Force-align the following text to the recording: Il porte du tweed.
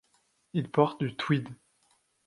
Il 0.53 0.71
porte 0.71 0.99
du 1.03 1.15
tweed. 1.15 1.47